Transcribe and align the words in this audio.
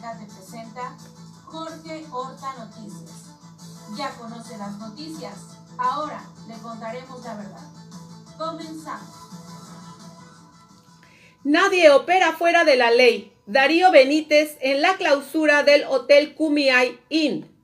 Tecate 0.00 0.24
presenta 0.24 0.96
Jorge 1.44 2.06
Horta 2.10 2.54
Noticias. 2.56 3.26
Ya 3.98 4.08
conoce 4.16 4.56
las 4.56 4.78
noticias, 4.78 5.34
ahora 5.76 6.24
le 6.48 6.54
contaremos 6.54 7.22
la 7.22 7.34
verdad. 7.34 7.68
Comenzamos. 8.38 9.08
Nadie 11.44 11.90
opera 11.90 12.32
fuera 12.32 12.64
de 12.64 12.76
la 12.76 12.90
ley. 12.90 13.36
Darío 13.44 13.90
Benítez 13.90 14.56
en 14.62 14.80
la 14.80 14.96
clausura 14.96 15.64
del 15.64 15.84
Hotel 15.84 16.34
Kumiai 16.34 16.98
Inn. 17.10 17.54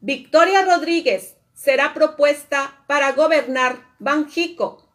Victoria 0.00 0.62
Rodríguez 0.66 1.36
será 1.54 1.94
propuesta 1.94 2.84
para 2.86 3.12
gobernar 3.12 3.78
Banjico. 3.98 4.86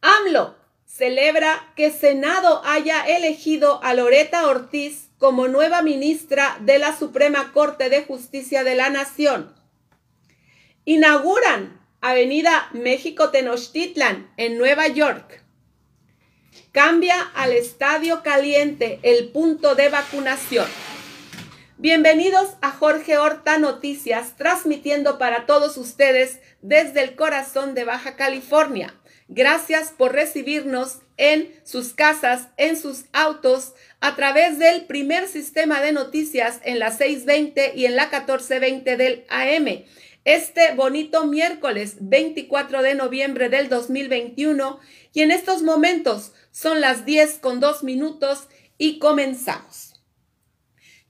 AMLO 0.00 0.57
celebra 0.88 1.70
que 1.76 1.90
Senado 1.90 2.62
haya 2.64 3.06
elegido 3.06 3.80
a 3.84 3.92
Loreta 3.94 4.46
Ortiz 4.48 5.10
como 5.18 5.46
nueva 5.46 5.82
ministra 5.82 6.56
de 6.60 6.78
la 6.78 6.96
Suprema 6.96 7.52
Corte 7.52 7.90
de 7.90 8.02
Justicia 8.04 8.64
de 8.64 8.74
la 8.74 8.88
Nación. 8.88 9.54
Inauguran 10.86 11.78
Avenida 12.00 12.70
México 12.72 13.30
Tenochtitlan 13.30 14.32
en 14.38 14.56
Nueva 14.56 14.88
York. 14.88 15.44
Cambia 16.72 17.20
al 17.34 17.52
Estadio 17.52 18.22
Caliente 18.22 18.98
el 19.02 19.28
punto 19.28 19.74
de 19.74 19.90
vacunación. 19.90 20.66
Bienvenidos 21.76 22.54
a 22.62 22.70
Jorge 22.70 23.18
Horta 23.18 23.58
Noticias, 23.58 24.36
transmitiendo 24.36 25.18
para 25.18 25.44
todos 25.46 25.76
ustedes 25.76 26.40
desde 26.62 27.02
el 27.02 27.14
corazón 27.14 27.74
de 27.74 27.84
Baja 27.84 28.16
California. 28.16 28.97
Gracias 29.28 29.92
por 29.96 30.12
recibirnos 30.12 31.00
en 31.18 31.52
sus 31.62 31.92
casas, 31.92 32.48
en 32.56 32.78
sus 32.78 33.04
autos, 33.12 33.74
a 34.00 34.16
través 34.16 34.58
del 34.58 34.86
primer 34.86 35.28
sistema 35.28 35.82
de 35.82 35.92
noticias 35.92 36.60
en 36.64 36.78
la 36.78 36.90
620 36.90 37.74
y 37.76 37.84
en 37.84 37.94
la 37.94 38.04
1420 38.04 38.96
del 38.96 39.26
AM. 39.28 39.84
Este 40.24 40.74
bonito 40.74 41.26
miércoles 41.26 41.96
24 42.00 42.82
de 42.82 42.94
noviembre 42.94 43.50
del 43.50 43.68
2021 43.68 44.80
y 45.12 45.20
en 45.20 45.30
estos 45.30 45.62
momentos 45.62 46.32
son 46.50 46.80
las 46.80 47.04
10 47.04 47.38
con 47.38 47.60
2 47.60 47.84
minutos 47.84 48.48
y 48.78 48.98
comenzamos. 48.98 49.94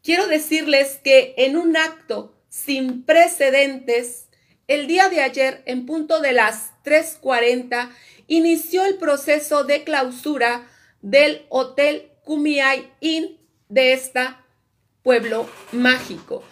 Quiero 0.03 0.27
decirles 0.27 1.00
que 1.05 1.34
en 1.36 1.56
un 1.56 1.77
acto 1.77 2.34
sin 2.48 3.05
precedentes, 3.05 4.28
el 4.69 4.86
día 4.86 5.08
de 5.08 5.22
ayer, 5.22 5.62
en 5.64 5.86
punto 5.86 6.20
de 6.20 6.33
las 6.33 6.72
3.40, 6.84 7.91
inició 8.27 8.84
el 8.84 8.97
proceso 8.97 9.64
de 9.64 9.83
clausura 9.83 10.69
del 11.00 11.47
Hotel 11.48 12.10
Kumiai 12.25 12.92
Inn 13.00 13.38
de 13.70 13.94
este 13.94 14.28
pueblo 15.02 15.48
mágico. 15.72 16.44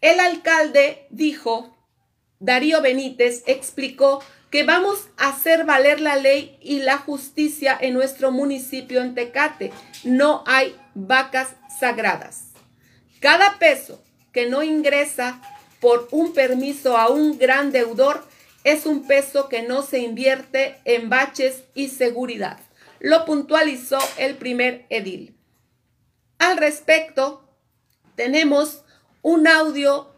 El 0.00 0.20
alcalde 0.20 1.06
dijo, 1.10 1.76
Darío 2.40 2.80
Benítez 2.80 3.42
explicó 3.46 4.22
que 4.50 4.64
vamos 4.64 5.08
a 5.18 5.28
hacer 5.28 5.64
valer 5.64 6.00
la 6.00 6.16
ley 6.16 6.56
y 6.62 6.78
la 6.78 6.96
justicia 6.96 7.76
en 7.78 7.92
nuestro 7.92 8.30
municipio 8.30 9.02
en 9.02 9.14
Tecate. 9.14 9.70
No 10.04 10.44
hay 10.46 10.74
vacas 10.94 11.56
sagradas. 11.78 12.52
Cada 13.20 13.58
peso 13.58 14.02
que 14.32 14.46
no 14.46 14.62
ingresa 14.62 15.42
por 15.80 16.08
un 16.10 16.32
permiso 16.32 16.96
a 16.96 17.08
un 17.08 17.38
gran 17.38 17.72
deudor 17.72 18.24
es 18.64 18.84
un 18.86 19.06
peso 19.06 19.48
que 19.48 19.62
no 19.62 19.82
se 19.82 20.00
invierte 20.00 20.80
en 20.84 21.08
baches 21.08 21.62
y 21.74 21.88
seguridad. 21.88 22.58
Lo 22.98 23.24
puntualizó 23.24 23.98
el 24.18 24.36
primer 24.36 24.86
edil. 24.90 25.36
Al 26.38 26.56
respecto, 26.56 27.44
tenemos 28.16 28.82
un 29.22 29.46
audio 29.46 30.10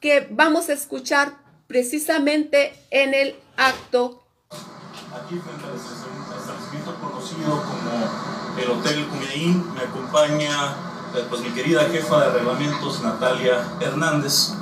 que 0.00 0.28
vamos 0.30 0.68
a 0.68 0.74
escuchar 0.74 1.38
precisamente 1.66 2.72
en 2.90 3.14
el 3.14 3.34
acto. 3.56 4.22
Aquí 4.50 5.36
frente 5.38 5.64
al 5.66 5.76
establecimiento 5.76 6.94
conocido 7.00 7.62
como 7.62 8.58
el 8.58 8.70
Hotel 8.70 9.06
Cumeín 9.08 9.74
me 9.74 9.80
acompaña 9.80 10.76
pues, 11.28 11.40
mi 11.42 11.50
querida 11.50 11.84
jefa 11.90 12.26
de 12.26 12.30
reglamentos 12.38 13.02
Natalia 13.02 13.64
Hernández. 13.80 14.52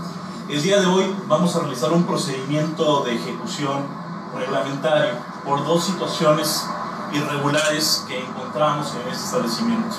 El 0.48 0.62
día 0.62 0.78
de 0.78 0.86
hoy 0.86 1.12
vamos 1.26 1.56
a 1.56 1.58
realizar 1.58 1.92
un 1.92 2.04
procedimiento 2.04 3.02
de 3.02 3.16
ejecución 3.16 3.84
reglamentario 4.32 5.14
por 5.44 5.64
dos 5.66 5.82
situaciones 5.82 6.64
irregulares 7.12 8.04
que 8.06 8.24
encontramos 8.24 8.94
en 8.94 9.12
este 9.12 9.24
establecimiento. 9.24 9.96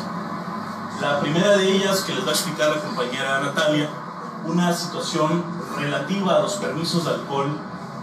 La 1.01 1.19
primera 1.19 1.57
de 1.57 1.69
ellas, 1.69 1.99
que 1.99 2.13
les 2.13 2.23
va 2.23 2.29
a 2.29 2.31
explicar 2.31 2.73
la 2.73 2.81
compañera 2.81 3.41
Natalia, 3.41 3.89
una 4.45 4.71
situación 4.71 5.43
relativa 5.75 6.37
a 6.37 6.39
los 6.39 6.53
permisos 6.53 7.03
de 7.03 7.11
alcohol 7.11 7.49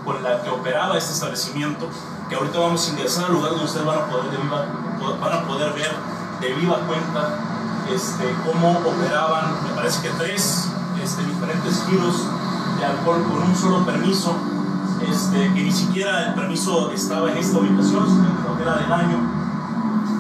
con 0.05 0.23
la 0.23 0.43
que 0.43 0.51
operaba 0.51 0.99
este 0.99 1.15
establecimiento, 1.15 1.89
que 2.29 2.37
ahorita 2.37 2.59
vamos 2.59 2.87
a 2.87 2.91
ingresar 2.91 3.25
al 3.25 3.33
lugar 3.33 3.53
donde 3.53 3.65
ustedes 3.65 3.87
van 3.87 4.01
a 4.01 4.07
poder, 4.11 4.31
de 4.31 4.37
viva, 4.37 4.67
van 5.19 5.33
a 5.33 5.47
poder 5.47 5.73
ver 5.73 5.93
de 6.41 6.53
viva 6.53 6.79
cuenta 6.87 7.39
este, 7.91 8.37
cómo 8.45 8.81
operaban, 8.81 9.65
me 9.65 9.71
parece 9.71 10.03
que 10.03 10.11
tres 10.11 10.69
este, 11.15 11.27
diferentes 11.27 11.85
giros 11.89 12.27
de 12.79 12.85
alcohol 12.85 13.23
con 13.23 13.43
un 13.49 13.55
solo 13.55 13.87
permiso, 13.87 14.35
este, 15.09 15.53
que 15.55 15.63
ni 15.63 15.71
siquiera 15.71 16.27
el 16.27 16.35
permiso 16.35 16.91
estaba 16.91 17.31
en 17.31 17.39
esta 17.39 17.59
ubicación, 17.59 18.05
sino 18.09 18.57
que 18.57 18.63
era 18.63 18.75
del 18.75 18.93
año, 18.93 19.19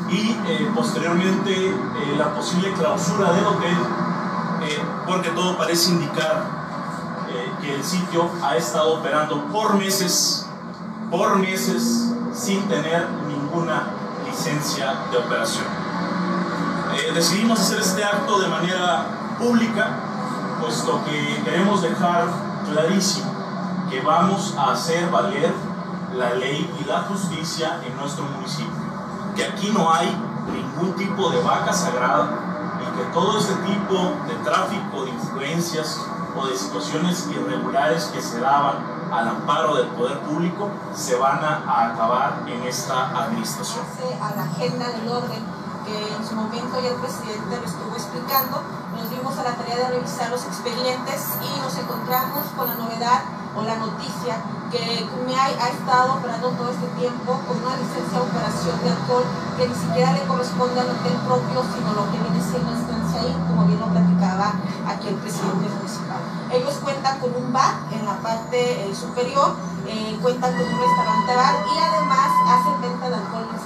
y 0.08 0.36
eh, 0.46 0.70
posteriormente 0.72 1.70
eh, 1.70 1.74
la 2.16 2.32
posible 2.32 2.72
clausura 2.74 3.32
del 3.32 3.44
hotel, 3.44 3.76
eh, 4.62 4.82
porque 5.04 5.30
todo 5.30 5.58
parece 5.58 5.90
indicar 5.90 6.44
eh, 7.28 7.52
que 7.60 7.74
el 7.74 7.82
sitio 7.82 8.30
ha 8.42 8.56
estado 8.56 8.94
operando 9.00 9.46
por 9.46 9.74
meses, 9.74 10.46
por 11.10 11.38
meses, 11.38 12.12
sin 12.32 12.62
tener 12.68 13.08
ninguna 13.26 13.88
licencia 14.24 14.94
de 15.10 15.18
operación. 15.18 15.64
Decidimos 17.12 17.60
hacer 17.60 17.80
este 17.80 18.04
acto 18.04 18.38
de 18.40 18.48
manera 18.48 19.06
pública, 19.38 20.13
puesto 20.64 20.98
que 21.04 21.42
queremos 21.44 21.82
dejar 21.82 22.24
clarísimo 22.64 23.30
que 23.90 24.00
vamos 24.00 24.54
a 24.56 24.72
hacer 24.72 25.10
valer 25.10 25.52
la 26.14 26.32
ley 26.34 26.74
y 26.80 26.84
la 26.84 27.02
justicia 27.02 27.80
en 27.86 27.94
nuestro 27.98 28.24
municipio. 28.24 28.72
Que 29.36 29.44
aquí 29.44 29.70
no 29.74 29.92
hay 29.92 30.08
ningún 30.50 30.94
tipo 30.96 31.28
de 31.28 31.42
vaca 31.42 31.70
sagrada 31.70 32.30
y 32.80 32.96
que 32.96 33.04
todo 33.12 33.38
este 33.38 33.54
tipo 33.56 33.94
de 34.26 34.34
tráfico 34.42 35.04
de 35.04 35.10
influencias 35.10 36.00
o 36.34 36.46
de 36.46 36.56
situaciones 36.56 37.28
irregulares 37.30 38.04
que 38.06 38.22
se 38.22 38.40
daban 38.40 38.76
al 39.12 39.28
amparo 39.28 39.76
del 39.76 39.88
poder 39.88 40.18
público 40.20 40.70
se 40.94 41.14
van 41.16 41.44
a, 41.44 41.92
acabar 41.92 42.42
en 42.46 42.62
esta 42.62 43.10
administración. 43.22 43.84
Que 45.84 46.16
en 46.16 46.24
su 46.26 46.34
momento 46.34 46.80
ya 46.80 46.90
el 46.90 47.00
presidente 47.00 47.56
lo 47.56 47.64
estuvo 47.64 47.94
explicando, 47.94 48.62
nos 48.96 49.10
dimos 49.10 49.36
a 49.38 49.44
la 49.44 49.54
tarea 49.54 49.76
de 49.76 49.88
revisar 50.00 50.30
los 50.30 50.44
expedientes 50.44 51.20
y 51.40 51.60
nos 51.60 51.76
encontramos 51.76 52.44
con 52.56 52.66
la 52.66 52.74
novedad 52.74 53.22
o 53.54 53.62
la 53.62 53.76
noticia 53.76 54.40
que 54.70 55.06
CUMEAI 55.06 55.54
ha 55.54 55.68
estado 55.70 56.14
operando 56.18 56.50
todo 56.50 56.70
este 56.70 56.88
tiempo 56.98 57.38
con 57.46 57.62
una 57.62 57.76
licencia 57.78 58.18
de 58.18 58.26
operación 58.26 58.74
de 58.82 58.90
alcohol 58.90 59.24
que 59.56 59.68
ni 59.68 59.74
siquiera 59.74 60.10
le 60.12 60.26
corresponde 60.26 60.80
al 60.80 60.90
hotel 60.90 61.14
propio, 61.22 61.62
sino 61.62 61.94
lo 61.94 62.10
que 62.10 62.18
viene 62.18 62.42
siendo 62.42 62.74
estancia 62.74 63.20
ahí, 63.22 63.32
como 63.46 63.70
bien 63.70 63.78
lo 63.78 63.86
platicaba 63.86 64.58
aquí 64.90 65.08
el 65.08 65.18
presidente 65.22 65.70
municipal. 65.70 66.18
Ellos 66.50 66.74
cuentan 66.82 67.20
con 67.20 67.30
un 67.38 67.52
bar 67.52 67.86
en 67.92 68.04
la 68.04 68.18
parte 68.18 68.58
eh, 68.58 68.94
superior, 68.94 69.54
eh, 69.86 70.18
cuentan 70.20 70.50
con 70.58 70.66
un 70.66 70.78
restaurante 70.80 71.36
bar 71.36 71.54
y 71.62 71.74
además 71.78 72.30
hacen 72.50 72.80
venta 72.82 73.10
de 73.10 73.14
alcohol 73.14 73.46
en 73.46 73.60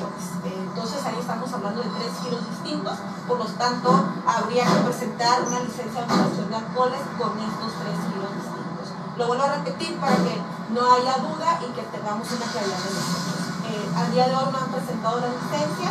entonces 0.00 1.04
ahí 1.04 1.20
estamos 1.20 1.52
hablando 1.52 1.82
de 1.82 1.90
tres 2.00 2.12
giros 2.24 2.40
distintos, 2.48 2.96
por 3.28 3.36
lo 3.36 3.44
tanto 3.44 3.92
habría 4.24 4.64
que 4.64 4.80
presentar 4.88 5.44
una 5.44 5.60
licencia 5.60 6.00
de 6.00 6.08
operación 6.08 6.48
de 6.48 6.56
alcoholes 6.56 7.04
con 7.20 7.36
estos 7.36 7.70
tres 7.76 7.96
giros 8.08 8.32
distintos. 8.32 8.86
Lo 9.20 9.26
vuelvo 9.28 9.44
a 9.44 9.52
repetir 9.60 10.00
para 10.00 10.16
que 10.16 10.40
no 10.72 10.80
haya 10.96 11.20
duda 11.20 11.60
y 11.60 11.68
que 11.76 11.84
tengamos 11.92 12.24
una 12.24 12.46
claridad 12.48 12.80
de 12.80 12.88
nosotros. 12.88 13.36
Eh, 13.68 13.84
al 13.92 14.08
día 14.16 14.32
de 14.32 14.34
hoy 14.34 14.48
no 14.48 14.58
han 14.64 14.72
presentado 14.72 15.20
la 15.20 15.28
licencia, 15.28 15.90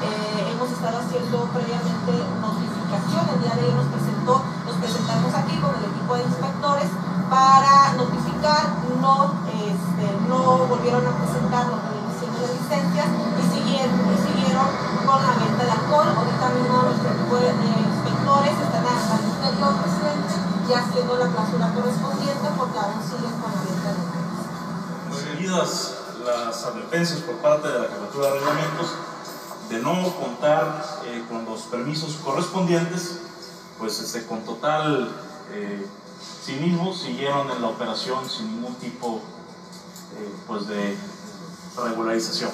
eh, 0.00 0.48
hemos 0.48 0.72
estado 0.72 0.96
haciendo 1.04 1.44
previamente 1.52 2.12
notificación, 2.40 3.36
el 3.36 3.40
día 3.44 3.52
de 3.52 3.68
hoy 3.68 3.74
nos 3.76 3.88
presentó, 3.92 4.34
nos 4.64 4.76
presentamos 4.80 5.28
aquí 5.36 5.60
con 5.60 5.76
el 5.76 5.92
equipo 5.92 6.16
de 6.16 6.24
inspectores 6.24 6.88
para 7.28 8.00
notificar, 8.00 8.80
no, 8.96 9.44
este, 9.52 10.04
no 10.24 10.64
volvieron 10.72 11.04
a 11.04 11.12
presentar 11.20 11.91
licencia 12.48 13.04
y 13.06 13.42
siguieron, 13.52 13.98
y 14.10 14.16
siguieron 14.18 14.68
con 15.06 15.18
la 15.22 15.32
venta 15.38 15.62
de 15.64 15.72
alcohol. 15.72 16.08
Ahorita 16.10 16.46
mismo 16.56 16.76
de, 17.38 17.52
de 17.52 17.68
inspectores 17.82 18.54
están 18.58 18.84
al 18.86 19.22
interior, 19.22 19.72
presidente, 19.82 20.34
ya 20.68 20.78
haciendo 20.78 21.12
la 21.18 21.28
clausura 21.28 21.66
correspondiente 21.74 22.46
porque 22.56 22.78
aún 22.78 23.00
siguen 23.02 23.34
con 23.38 23.50
la 23.52 23.62
venta 23.62 23.88
de 23.92 23.98
alcohol. 24.02 24.22
Seguidas 25.12 25.98
las 26.24 26.64
advertencias 26.64 27.20
por 27.20 27.36
parte 27.36 27.68
de 27.68 27.78
la 27.78 27.88
Jefatura 27.88 28.26
de 28.28 28.32
Reglamentos, 28.38 28.88
de 29.68 29.78
no 29.78 30.14
contar 30.16 31.00
eh, 31.04 31.24
con 31.28 31.44
los 31.44 31.62
permisos 31.62 32.16
correspondientes, 32.24 33.20
pues 33.78 33.98
este, 34.00 34.26
con 34.26 34.40
total 34.44 35.10
eh, 35.50 35.86
cinismo 36.44 36.92
siguieron 36.92 37.50
en 37.50 37.62
la 37.62 37.68
operación 37.68 38.28
sin 38.28 38.54
ningún 38.54 38.74
tipo 38.76 39.20
eh, 40.16 40.34
pues 40.46 40.66
de 40.68 40.96
regularización. 41.76 42.50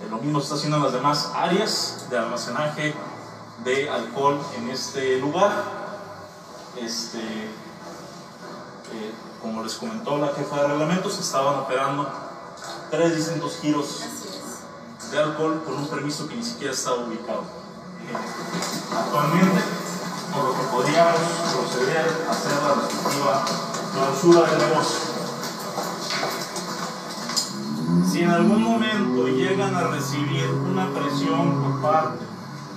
Eh, 0.00 0.08
lo 0.10 0.18
mismo 0.18 0.40
se 0.40 0.44
está 0.44 0.56
haciendo 0.56 0.76
en 0.76 0.82
las 0.84 0.92
demás 0.92 1.30
áreas 1.34 2.06
de 2.10 2.18
almacenaje 2.18 2.94
de 3.64 3.90
alcohol 3.90 4.40
en 4.56 4.70
este 4.70 5.18
lugar. 5.18 5.50
Este, 6.76 7.18
eh, 7.18 9.12
como 9.42 9.62
les 9.62 9.74
comentó 9.74 10.18
la 10.18 10.28
jefa 10.28 10.62
de 10.62 10.68
reglamentos, 10.68 11.18
estaban 11.18 11.60
operando 11.60 12.08
tres 12.90 13.16
distintos 13.16 13.58
giros 13.60 14.02
de 15.10 15.18
alcohol 15.18 15.62
con 15.64 15.76
un 15.76 15.88
permiso 15.88 16.28
que 16.28 16.36
ni 16.36 16.42
siquiera 16.42 16.72
estaba 16.72 16.98
ubicado. 16.98 17.42
Actualmente, 18.96 19.60
por 20.32 20.44
lo 20.44 20.54
que 20.54 20.66
podríamos 20.68 21.20
proceder 21.52 22.26
a 22.28 22.30
hacer 22.30 22.52
la 22.62 22.74
respectiva 22.74 23.44
clausura 23.92 24.50
del 24.50 24.68
negocio. 24.68 25.07
Si 28.10 28.22
en 28.22 28.30
algún 28.30 28.62
momento 28.62 29.28
llegan 29.28 29.74
a 29.74 29.88
recibir 29.88 30.48
una 30.50 30.88
presión 30.88 31.62
por 31.62 31.82
parte 31.82 32.24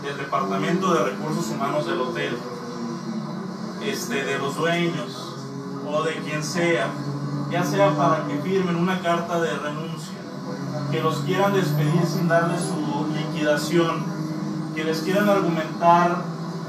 del 0.04 0.18
Departamento 0.18 0.94
de 0.94 1.06
Recursos 1.06 1.48
Humanos 1.48 1.86
del 1.86 2.02
hotel, 2.02 2.38
este, 3.82 4.26
de 4.26 4.38
los 4.40 4.58
dueños 4.58 5.34
o 5.90 6.04
de 6.04 6.16
quien 6.16 6.44
sea, 6.44 6.90
ya 7.50 7.64
sea 7.64 7.96
para 7.96 8.28
que 8.28 8.40
firmen 8.40 8.76
una 8.76 9.00
carta 9.02 9.40
de 9.40 9.58
renuncia, 9.58 10.18
que 10.92 11.02
los 11.02 11.20
quieran 11.20 11.54
despedir 11.54 12.06
sin 12.06 12.28
darles 12.28 12.64
su 12.64 13.08
liquidación, 13.14 14.04
que 14.76 14.84
les 14.84 15.00
quieran 15.00 15.30
argumentar 15.30 16.24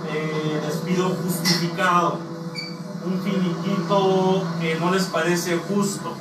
eh, 0.08 0.62
despido 0.64 1.08
justificado, 1.08 2.20
un 3.04 3.20
finiquito 3.22 4.44
que 4.60 4.76
no 4.76 4.92
les 4.92 5.06
parece 5.06 5.58
justo, 5.58 6.14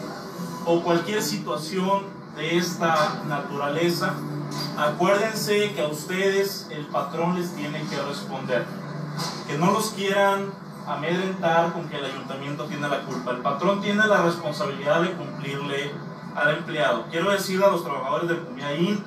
o 0.65 0.81
cualquier 0.81 1.21
situación 1.21 2.20
de 2.35 2.57
esta 2.57 3.21
naturaleza, 3.27 4.13
acuérdense 4.77 5.73
que 5.73 5.81
a 5.81 5.87
ustedes 5.87 6.67
el 6.71 6.85
patrón 6.87 7.35
les 7.39 7.53
tiene 7.55 7.81
que 7.87 8.01
responder. 8.01 8.65
Que 9.47 9.57
no 9.57 9.71
los 9.71 9.91
quieran 9.91 10.51
amedrentar 10.87 11.73
con 11.73 11.87
que 11.89 11.97
el 11.97 12.05
ayuntamiento 12.05 12.65
tiene 12.65 12.87
la 12.87 13.01
culpa. 13.01 13.31
El 13.31 13.37
patrón 13.37 13.81
tiene 13.81 14.07
la 14.07 14.23
responsabilidad 14.23 15.01
de 15.01 15.11
cumplirle 15.13 15.91
al 16.35 16.57
empleado. 16.57 17.05
Quiero 17.11 17.31
decirle 17.31 17.65
a 17.65 17.69
los 17.69 17.83
trabajadores 17.83 18.29
del 18.29 18.37
Pumiaín 18.37 19.03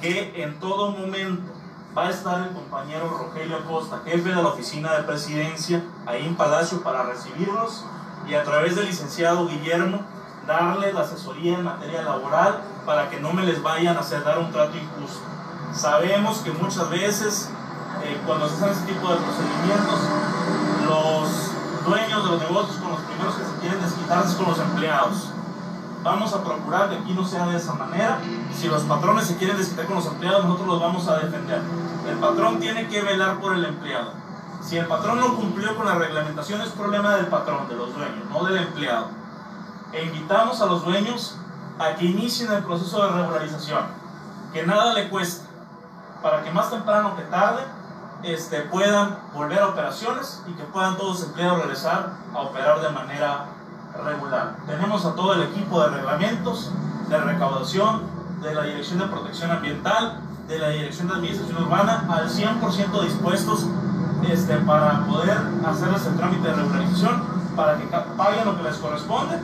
que 0.00 0.42
en 0.42 0.58
todo 0.60 0.92
momento 0.92 1.52
va 1.96 2.06
a 2.06 2.10
estar 2.10 2.46
el 2.46 2.54
compañero 2.54 3.08
Rogelio 3.08 3.56
Acosta, 3.56 4.00
jefe 4.04 4.28
de 4.28 4.36
la 4.36 4.48
oficina 4.48 4.92
de 4.92 5.02
presidencia, 5.02 5.82
ahí 6.06 6.24
en 6.24 6.36
Palacio 6.36 6.82
para 6.82 7.02
recibirlos 7.02 7.84
y 8.28 8.34
a 8.34 8.44
través 8.44 8.76
del 8.76 8.86
licenciado 8.86 9.48
Guillermo 9.48 10.00
darle 10.46 10.92
la 10.92 11.00
asesoría 11.00 11.58
en 11.58 11.64
materia 11.64 12.02
laboral 12.02 12.60
para 12.86 13.08
que 13.10 13.20
no 13.20 13.32
me 13.32 13.42
les 13.42 13.62
vayan 13.62 13.96
a 13.96 14.00
hacer 14.00 14.24
dar 14.24 14.38
un 14.38 14.50
trato 14.50 14.76
injusto. 14.76 15.20
Sabemos 15.72 16.38
que 16.38 16.50
muchas 16.52 16.88
veces 16.90 17.50
eh, 18.04 18.20
cuando 18.26 18.48
se 18.48 18.56
hacen 18.56 18.70
este 18.70 18.92
tipo 18.92 19.08
de 19.08 19.16
procedimientos, 19.16 20.00
los 20.86 21.84
dueños 21.84 22.24
de 22.24 22.30
los 22.30 22.40
negocios 22.40 22.76
con 22.78 22.90
los 22.90 23.00
primeros 23.00 23.34
que 23.34 23.44
se 23.44 23.58
quieren 23.60 23.80
desquitarse 23.80 24.36
con 24.36 24.48
los 24.48 24.58
empleados. 24.58 25.30
Vamos 26.02 26.32
a 26.32 26.42
procurar 26.42 26.88
que 26.88 26.96
aquí 26.96 27.12
no 27.12 27.26
sea 27.26 27.46
de 27.46 27.58
esa 27.58 27.74
manera. 27.74 28.18
Si 28.54 28.68
los 28.68 28.82
patrones 28.84 29.26
se 29.26 29.36
quieren 29.36 29.58
desquitar 29.58 29.86
con 29.86 29.96
los 29.96 30.06
empleados, 30.06 30.44
nosotros 30.44 30.68
los 30.68 30.80
vamos 30.80 31.06
a 31.08 31.18
defender. 31.18 31.60
El 32.08 32.16
patrón 32.16 32.58
tiene 32.58 32.88
que 32.88 33.02
velar 33.02 33.38
por 33.38 33.54
el 33.54 33.66
empleado. 33.66 34.12
Si 34.62 34.78
el 34.78 34.86
patrón 34.86 35.20
no 35.20 35.36
cumplió 35.36 35.76
con 35.76 35.86
la 35.86 35.94
reglamentación, 35.94 36.62
es 36.62 36.70
problema 36.70 37.16
del 37.16 37.26
patrón, 37.26 37.68
de 37.68 37.76
los 37.76 37.94
dueños, 37.94 38.24
no 38.30 38.44
del 38.44 38.56
empleado 38.56 39.19
e 39.92 40.04
invitamos 40.04 40.60
a 40.60 40.66
los 40.66 40.84
dueños 40.84 41.36
a 41.78 41.94
que 41.94 42.04
inicien 42.04 42.52
el 42.52 42.62
proceso 42.62 43.02
de 43.02 43.12
regularización, 43.12 43.84
que 44.52 44.66
nada 44.66 44.94
le 44.94 45.08
cuesta, 45.08 45.48
para 46.22 46.42
que 46.42 46.50
más 46.50 46.70
temprano 46.70 47.16
que 47.16 47.22
tarde 47.22 47.62
este, 48.22 48.60
puedan 48.62 49.18
volver 49.34 49.60
a 49.60 49.68
operaciones 49.68 50.42
y 50.46 50.52
que 50.52 50.64
puedan 50.64 50.96
todos 50.96 51.20
los 51.20 51.28
empleados 51.28 51.60
regresar 51.62 52.10
a 52.34 52.38
operar 52.40 52.80
de 52.80 52.90
manera 52.90 53.46
regular. 54.04 54.56
Tenemos 54.66 55.04
a 55.06 55.14
todo 55.14 55.34
el 55.34 55.42
equipo 55.42 55.80
de 55.82 55.88
reglamentos, 55.88 56.70
de 57.08 57.18
recaudación, 57.18 58.02
de 58.42 58.54
la 58.54 58.62
Dirección 58.64 58.98
de 58.98 59.06
Protección 59.06 59.50
Ambiental, 59.50 60.20
de 60.48 60.58
la 60.58 60.68
Dirección 60.68 61.08
de 61.08 61.14
Administración 61.14 61.62
Urbana, 61.62 62.04
al 62.10 62.28
100% 62.28 63.02
dispuestos 63.02 63.66
este, 64.28 64.56
para 64.58 65.06
poder 65.06 65.38
hacerles 65.66 66.06
el 66.06 66.16
trámite 66.16 66.48
de 66.48 66.54
regularización, 66.54 67.22
para 67.56 67.76
que 67.78 67.84
paguen 68.16 68.44
lo 68.44 68.56
que 68.56 68.62
les 68.64 68.76
corresponde 68.76 69.38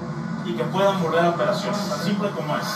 y 0.46 0.54
que 0.54 0.64
puedan 0.64 1.02
volver 1.02 1.24
a 1.24 1.30
operaciones, 1.30 1.88
tan 1.88 2.02
simple 2.02 2.30
como 2.30 2.56
es. 2.56 2.66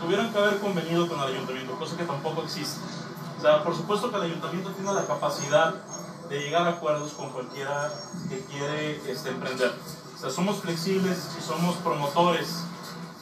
Tuvieron 0.00 0.32
que 0.32 0.38
haber 0.38 0.58
convenido 0.58 1.06
con 1.06 1.20
el 1.20 1.34
ayuntamiento, 1.34 1.74
cosa 1.74 1.96
que 1.96 2.04
tampoco 2.04 2.42
existe. 2.42 2.80
O 3.38 3.40
sea, 3.42 3.62
por 3.62 3.76
supuesto 3.76 4.10
que 4.10 4.16
el 4.16 4.22
ayuntamiento 4.22 4.70
tiene 4.70 4.92
la 4.92 5.06
capacidad 5.06 5.74
de 6.28 6.40
llegar 6.40 6.66
a 6.66 6.70
acuerdos 6.70 7.12
con 7.12 7.30
cualquiera 7.30 7.90
que 8.28 8.40
quiere 8.44 9.00
este, 9.10 9.30
emprender. 9.30 9.74
O 10.14 10.18
sea, 10.18 10.30
somos 10.30 10.60
flexibles 10.60 11.36
y 11.38 11.42
somos 11.42 11.76
promotores 11.76 12.64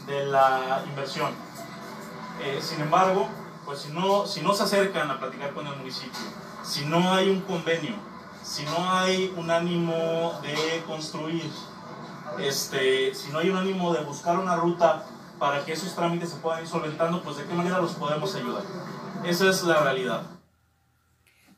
de 0.07 0.27
la 0.27 0.83
inversión. 0.89 1.33
Eh, 2.43 2.61
sin 2.63 2.81
embargo, 2.81 3.29
pues 3.65 3.81
si 3.81 3.93
no, 3.93 4.27
si 4.27 4.43
no 4.43 4.55
se 4.55 4.63
acercan 4.63 5.11
a 5.11 5.19
platicar 5.19 5.53
con 5.53 5.67
el 5.67 5.77
municipio, 5.77 6.21
si 6.63 6.85
no 6.85 7.13
hay 7.13 7.31
un 7.31 7.41
convenio, 7.41 7.97
si 8.43 8.65
no 8.65 8.93
hay 8.93 9.35
un 9.37 9.51
ánimo 9.51 10.39
de 10.43 10.83
construir, 10.87 11.51
este, 12.41 13.15
si 13.15 13.31
no 13.31 13.39
hay 13.39 13.51
un 13.51 13.57
ánimo 13.57 13.93
de 13.93 14.03
buscar 14.05 14.39
una 14.39 14.57
ruta 14.57 15.05
para 15.39 15.65
que 15.65 15.73
esos 15.73 15.95
trámites 15.95 16.31
se 16.31 16.37
puedan 16.37 16.63
ir 16.63 16.69
solventando, 16.69 17.23
pues 17.23 17.37
de 17.37 17.45
qué 17.45 17.55
manera 17.55 17.81
los 17.81 17.95
podemos 17.95 18.35
ayudar. 18.35 18.63
Esa 19.25 19.51
es 19.51 19.63
la 19.63 19.81
realidad. 19.83 20.23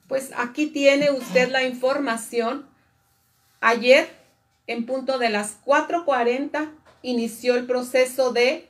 Pues 0.08 0.32
aquí 0.36 0.66
tiene 0.66 1.10
usted 1.10 1.50
la 1.50 1.62
información. 1.62 2.66
Ayer, 3.60 4.10
en 4.66 4.86
punto 4.86 5.18
de 5.18 5.30
las 5.30 5.62
4.40, 5.64 6.70
inició 7.02 7.54
el 7.54 7.66
proceso 7.66 8.32
de 8.32 8.68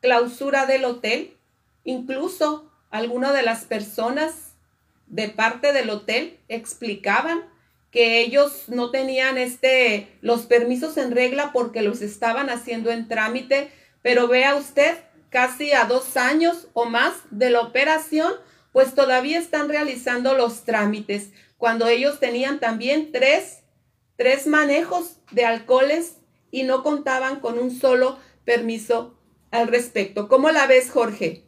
clausura 0.00 0.66
del 0.66 0.84
hotel. 0.84 1.36
Incluso 1.84 2.70
algunas 2.90 3.32
de 3.32 3.42
las 3.42 3.64
personas 3.64 4.54
de 5.06 5.28
parte 5.28 5.72
del 5.72 5.90
hotel 5.90 6.38
explicaban 6.48 7.51
que 7.92 8.20
ellos 8.20 8.64
no 8.68 8.90
tenían 8.90 9.36
este, 9.36 10.08
los 10.22 10.46
permisos 10.46 10.96
en 10.96 11.12
regla 11.12 11.50
porque 11.52 11.82
los 11.82 12.00
estaban 12.00 12.48
haciendo 12.48 12.90
en 12.90 13.06
trámite, 13.06 13.70
pero 14.00 14.26
vea 14.26 14.56
usted, 14.56 14.96
casi 15.28 15.72
a 15.72 15.84
dos 15.84 16.16
años 16.16 16.68
o 16.72 16.86
más 16.86 17.12
de 17.30 17.50
la 17.50 17.60
operación, 17.60 18.32
pues 18.72 18.94
todavía 18.94 19.38
están 19.38 19.68
realizando 19.68 20.34
los 20.34 20.64
trámites, 20.64 21.30
cuando 21.58 21.86
ellos 21.86 22.18
tenían 22.18 22.58
también 22.58 23.12
tres, 23.12 23.62
tres 24.16 24.46
manejos 24.46 25.18
de 25.30 25.44
alcoholes 25.44 26.16
y 26.50 26.62
no 26.64 26.82
contaban 26.82 27.40
con 27.40 27.58
un 27.58 27.70
solo 27.70 28.18
permiso 28.44 29.18
al 29.50 29.68
respecto. 29.68 30.28
¿Cómo 30.28 30.50
la 30.50 30.66
ves, 30.66 30.90
Jorge? 30.90 31.44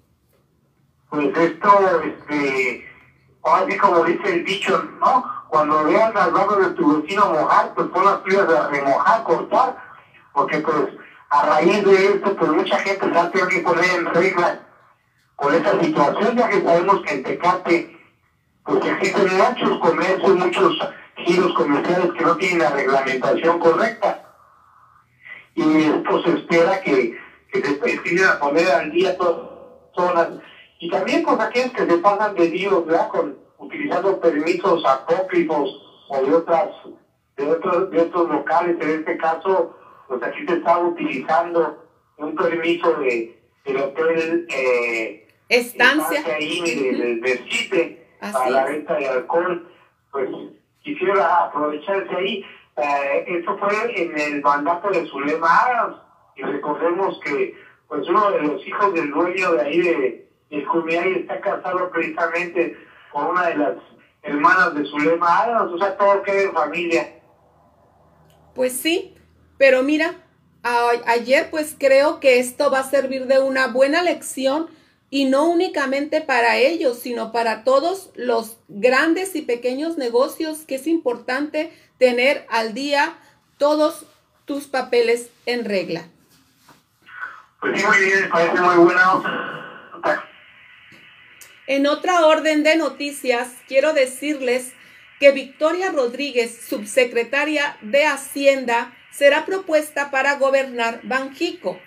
Pues 1.09 1.37
esto, 1.37 2.03
este, 2.03 2.85
como 3.81 4.05
dice 4.05 4.29
el 4.29 4.45
dicho, 4.45 4.83
¿no? 5.01 5.34
Cuando 5.54 5.84
veas 5.84 6.16
al 6.16 6.34
lado 6.34 6.56
de 6.56 6.70
tu 6.70 7.00
vecino 7.00 7.26
mojar, 7.28 7.75
pues 7.75 7.87
pon 7.90 8.04
las 8.04 8.25
tuyas 8.25 8.49
a 8.49 8.68
remojar, 8.70 9.23
cortar, 9.23 9.76
porque 10.32 10.58
pues 10.58 10.87
a 11.30 11.46
raíz 11.46 11.84
de 11.84 12.06
esto, 12.06 12.34
pues 12.34 12.50
mucha 12.50 12.76
gente 12.80 13.08
se 13.08 13.16
ha 13.16 13.30
tenido 13.30 13.49
que 13.49 13.61
poner 13.61 13.90
en 13.94 14.06
regla 14.06 14.58
con 15.37 15.54
esta 15.54 15.80
situación, 15.80 16.37
ya 16.37 16.49
que 16.49 16.61
sabemos 16.61 17.02
que 17.02 17.14
en 17.14 17.23
Tecate, 17.23 18.00
pues 18.64 18.84
existen 18.84 19.28
muchos 19.37 19.78
comercios, 19.78 20.34
muchos 20.34 20.88
giros 21.18 21.54
comerciales 21.54 22.12
que 22.18 22.25
no 22.25 22.37
tienen 22.37 22.58
la 22.58 22.70
reglamentación 22.70 23.58
correcta. 23.61 24.25
Y 25.54 25.84
esto 25.84 26.23
se 26.25 26.30
espera 26.30 26.80
que, 26.80 27.16
se 27.52 27.58
empiecen 27.58 28.28
a 28.28 28.40
poner 28.40 28.73
al 28.73 28.90
día 28.90 29.16
todas 29.16 30.14
las 30.16 30.28
Y 30.80 30.90
también 30.90 31.23
pues 31.23 31.38
aquellos 31.38 31.70
que 31.70 31.87
se 31.87 31.99
pasan 31.99 32.34
de 32.34 32.49
Dios, 32.49 32.84
¿verdad? 32.84 33.08
Con, 33.08 33.44
utilizando 33.64 34.21
permisos 34.21 34.85
apócrifos 34.85 35.83
o 36.09 36.23
de 36.23 36.35
otras 36.35 36.71
de 37.37 37.50
otros 37.50 37.90
de 37.90 38.00
otros 38.00 38.30
locales. 38.30 38.76
En 38.80 38.90
este 39.00 39.16
caso 39.16 39.76
pues 40.09 40.23
aquí 40.23 40.47
se 40.47 40.54
está 40.54 40.78
utilizando 40.78 41.85
un 42.18 42.35
permiso 42.35 42.92
de 42.94 43.38
del 43.64 43.76
hotel 43.78 44.47
eh, 44.50 45.26
estancia. 45.49 46.23
Ahí 46.35 46.61
de, 46.61 47.16
de, 47.16 48.06
para 48.21 48.50
la 48.50 48.64
venta 48.64 48.94
de 48.94 49.09
alcohol. 49.09 49.68
Pues 50.12 50.28
quisiera 50.83 51.44
aprovecharse 51.44 52.14
ahí. 52.14 52.44
Eh, 52.76 53.25
eso 53.26 53.56
fue 53.59 54.02
en 54.02 54.18
el 54.18 54.42
mandato 54.42 54.90
de 54.90 55.06
Zulema 55.06 56.02
y 56.37 56.42
recordemos 56.42 57.21
que 57.21 57.54
pues 57.88 58.09
uno 58.09 58.30
de 58.33 58.42
los 58.42 58.66
hijos 58.66 58.92
del 58.94 59.11
dueño 59.11 59.52
de 59.52 59.61
ahí 59.61 59.80
de 59.80 60.28
el 60.50 60.66
Cumiay 60.66 61.14
está 61.14 61.40
casado 61.40 61.90
precisamente 61.90 62.76
con 63.14 63.28
una 63.28 63.47
de 63.47 63.56
las 63.56 63.75
hermanas 64.23 64.75
de 64.75 64.85
Zulema 64.85 65.42
Adams, 65.42 65.73
o 65.73 65.78
sea, 65.78 65.97
todo 65.97 66.23
queda 66.25 66.42
en 66.42 66.52
familia. 66.52 67.21
Pues 68.56 68.76
sí, 68.76 69.14
pero 69.56 69.85
mira, 69.85 70.16
ayer 71.06 71.49
pues 71.50 71.76
creo 71.78 72.18
que 72.18 72.40
esto 72.40 72.73
va 72.73 72.80
a 72.80 72.90
servir 72.90 73.26
de 73.26 73.38
una 73.38 73.68
buena 73.68 74.02
lección 74.02 74.68
y 75.11 75.26
no 75.26 75.44
únicamente 75.49 76.23
para 76.23 76.56
ellos, 76.56 76.99
sino 76.99 77.30
para 77.30 77.62
todos 77.62 78.11
los 78.16 78.56
grandes 78.66 79.37
y 79.37 79.42
pequeños 79.42 79.97
negocios 79.97 80.64
que 80.66 80.75
es 80.75 80.88
importante 80.88 81.73
tener 81.99 82.47
al 82.50 82.75
día 82.75 83.16
todos 83.59 84.06
tus 84.44 84.66
papeles 84.66 85.30
en 85.47 85.64
regla. 85.64 86.09
Pues 87.61 87.80
sí, 87.80 87.87
muy 87.87 87.99
bien, 87.99 88.28
parece 88.28 88.61
muy 88.61 88.76
buena. 88.76 89.63
En 91.66 91.87
otra 91.87 92.26
orden 92.26 92.62
de 92.62 92.76
noticias, 92.76 93.49
quiero 93.66 93.94
decirles 93.94 94.73
que 95.18 95.33
Victoria 95.33 95.90
Rodríguez, 95.90 96.61
subsecretaria 96.68 97.78
de 97.80 98.04
Hacienda, 98.04 98.94
será 99.11 99.47
propuesta 99.47 100.11
para 100.11 100.37
gobernar 100.37 101.00
Banjico. 101.04 101.80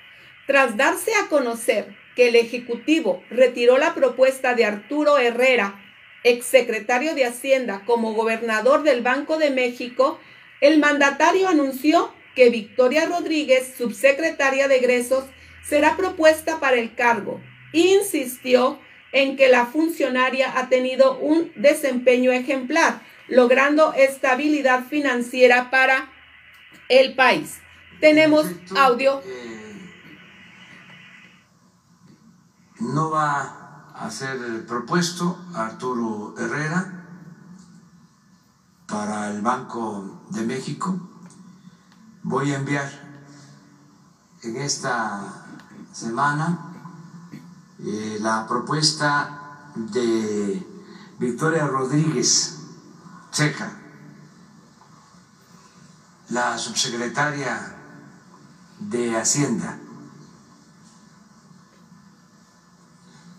Tras 0.47 0.77
darse 0.77 1.11
a 1.13 1.27
conocer 1.27 1.95
que 2.15 2.29
el 2.29 2.35
Ejecutivo 2.35 3.23
retiró 3.29 3.77
la 3.77 3.93
propuesta 3.93 4.55
de 4.55 4.65
Arturo 4.65 5.19
Herrera, 5.19 5.79
exsecretario 6.23 7.13
de 7.13 7.25
Hacienda, 7.25 7.83
como 7.85 8.13
gobernador 8.13 8.81
del 8.81 9.01
Banco 9.01 9.37
de 9.37 9.51
México, 9.51 10.19
el 10.59 10.79
mandatario 10.79 11.47
anunció 11.47 12.11
que 12.35 12.49
Victoria 12.49 13.05
Rodríguez, 13.05 13.75
subsecretaria 13.77 14.67
de 14.67 14.77
egresos, 14.77 15.25
será 15.63 15.95
propuesta 15.95 16.59
para 16.59 16.77
el 16.77 16.95
cargo. 16.95 17.39
Insistió 17.73 18.79
en 19.11 19.37
que 19.37 19.49
la 19.49 19.65
funcionaria 19.65 20.57
ha 20.57 20.69
tenido 20.69 21.17
un 21.17 21.51
desempeño 21.55 22.31
ejemplar, 22.31 23.01
logrando 23.27 23.93
estabilidad 23.93 24.85
financiera 24.85 25.69
para 25.69 26.09
el 26.89 27.15
país. 27.15 27.59
Tenemos 27.99 28.45
audio. 28.75 29.21
Eh, 29.25 29.57
no 32.79 33.09
va 33.09 33.91
a 33.95 34.11
ser 34.11 34.65
propuesto 34.67 35.37
Arturo 35.55 36.35
Herrera 36.37 37.05
para 38.87 39.31
el 39.31 39.41
Banco 39.41 40.21
de 40.29 40.43
México. 40.43 40.95
Voy 42.23 42.51
a 42.51 42.57
enviar 42.57 42.89
en 44.43 44.57
esta 44.57 45.33
semana 45.91 46.66
eh, 47.79 48.17
la 48.21 48.47
propuesta 48.47 49.69
de 49.75 50.65
Victoria 51.19 51.67
Rodríguez 51.67 52.57
Checa, 53.31 53.71
la 56.29 56.57
subsecretaria 56.57 57.75
de 58.79 59.17
Hacienda 59.17 59.79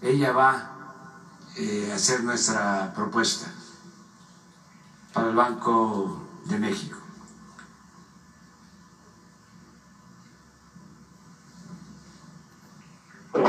ella 0.02 0.32
va 0.32 0.70
eh, 1.56 1.90
a 1.92 1.96
hacer 1.96 2.22
nuestra 2.22 2.92
propuesta 2.94 3.46
para 5.12 5.30
el 5.30 5.34
Banco 5.36 6.22
de 6.44 6.58
México. 6.58 6.98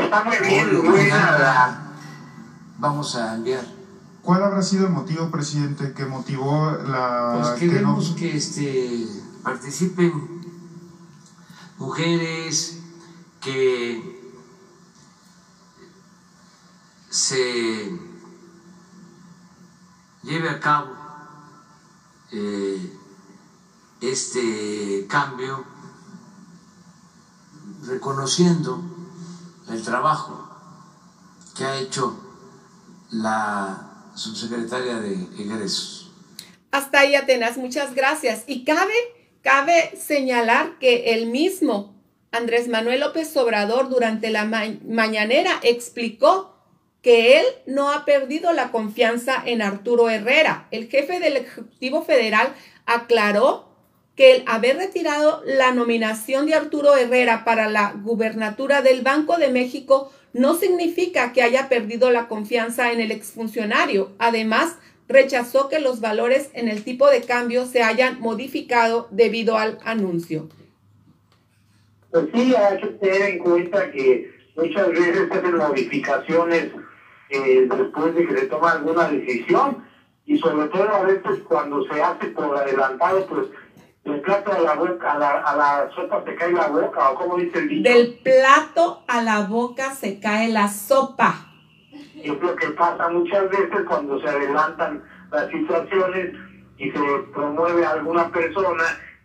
Está 0.09 0.23
muy 0.23 0.37
bien, 0.37 1.11
Vamos 2.79 3.15
a 3.15 3.35
enviar. 3.35 3.63
¿Cuál 4.23 4.43
habrá 4.43 4.63
sido 4.63 4.87
el 4.87 4.91
motivo, 4.91 5.29
presidente, 5.29 5.93
que 5.93 6.03
motivó 6.05 6.71
la... 6.71 7.37
Pues 7.39 7.59
queremos 7.59 8.15
que, 8.17 8.31
que 8.31 8.37
este, 8.37 9.05
participen 9.43 10.41
mujeres, 11.77 12.79
que 13.39 14.33
se 17.11 17.91
lleve 20.23 20.49
a 20.49 20.59
cabo 20.59 20.87
eh, 22.31 22.97
este 24.01 25.05
cambio 25.07 25.63
reconociendo 27.85 28.98
el 29.71 29.83
trabajo 29.83 30.47
que 31.57 31.63
ha 31.63 31.79
hecho 31.79 32.19
la 33.11 34.11
subsecretaria 34.15 34.99
de 34.99 35.13
egresos. 35.37 36.11
Hasta 36.71 36.99
ahí, 36.99 37.15
Atenas, 37.15 37.57
muchas 37.57 37.95
gracias. 37.95 38.43
Y 38.47 38.63
cabe, 38.63 38.93
cabe 39.41 39.97
señalar 39.97 40.77
que 40.79 41.13
el 41.13 41.27
mismo 41.27 41.95
Andrés 42.31 42.67
Manuel 42.67 42.99
López 42.99 43.35
Obrador 43.37 43.89
durante 43.89 44.29
la 44.29 44.45
mañanera 44.45 45.59
explicó 45.63 46.55
que 47.01 47.39
él 47.39 47.45
no 47.65 47.91
ha 47.91 48.05
perdido 48.05 48.53
la 48.53 48.71
confianza 48.71 49.41
en 49.45 49.61
Arturo 49.61 50.09
Herrera. 50.09 50.67
El 50.71 50.89
jefe 50.89 51.19
del 51.19 51.37
Ejecutivo 51.37 52.03
Federal 52.03 52.53
aclaró 52.85 53.68
que 54.19 54.35
el 54.35 54.43
haber 54.47 54.75
retirado 54.75 55.41
la 55.45 55.71
nominación 55.71 56.45
de 56.45 56.53
Arturo 56.53 56.97
Herrera 56.97 57.45
para 57.45 57.69
la 57.69 57.93
gubernatura 57.93 58.81
del 58.81 59.01
Banco 59.01 59.37
de 59.37 59.47
México 59.47 60.11
no 60.33 60.55
significa 60.55 61.31
que 61.31 61.41
haya 61.41 61.69
perdido 61.69 62.11
la 62.11 62.27
confianza 62.27 62.91
en 62.91 62.99
el 62.99 63.11
exfuncionario. 63.11 64.11
Además, 64.19 64.77
rechazó 65.07 65.69
que 65.69 65.79
los 65.79 66.01
valores 66.01 66.49
en 66.51 66.67
el 66.67 66.83
tipo 66.83 67.09
de 67.09 67.21
cambio 67.21 67.65
se 67.65 67.81
hayan 67.81 68.19
modificado 68.19 69.07
debido 69.09 69.57
al 69.57 69.77
anuncio. 69.85 70.49
Pues 72.11 72.25
sí, 72.33 72.53
hay 72.53 72.77
que 72.77 72.87
tener 72.87 73.21
en 73.21 73.39
cuenta 73.39 73.89
que 73.89 74.33
muchas 74.57 74.89
veces 74.89 75.31
hacen 75.31 75.55
modificaciones 75.55 76.71
eh, 77.29 77.69
después 77.73 78.15
de 78.15 78.27
que 78.27 78.37
se 78.37 78.47
toma 78.47 78.73
alguna 78.73 79.09
decisión 79.09 79.87
y 80.25 80.37
sobre 80.37 80.67
todo 80.67 80.89
a 80.89 81.03
veces 81.03 81.39
cuando 81.47 81.83
se 81.85 82.01
hace 82.03 82.27
por 82.27 82.55
adelantado, 82.57 83.25
pues 83.25 83.47
del 84.09 84.21
plato 84.21 84.51
a 84.51 84.59
la 84.59 84.73
boca, 84.73 85.11
a 85.11 85.17
la, 85.17 85.29
a 85.41 85.55
la 85.55 85.89
sopa 85.95 86.23
se 86.25 86.35
cae 86.35 86.51
la 86.51 86.67
boca, 86.67 87.09
o 87.09 87.15
como 87.15 87.37
dice 87.37 87.59
el 87.59 87.69
dicho. 87.69 87.89
Del 87.89 88.19
plato 88.23 89.03
a 89.07 89.21
la 89.21 89.41
boca 89.41 89.91
se 89.93 90.19
cae 90.19 90.49
la 90.49 90.67
sopa. 90.67 91.47
Es 92.15 92.39
lo 92.41 92.55
que 92.55 92.67
pasa 92.69 93.09
muchas 93.09 93.49
veces 93.49 93.81
cuando 93.87 94.19
se 94.19 94.27
adelantan 94.27 95.03
las 95.31 95.49
situaciones 95.49 96.33
y 96.77 96.91
se 96.91 96.99
promueve 97.33 97.85
a 97.85 97.91
alguna 97.91 98.29
persona 98.31 98.83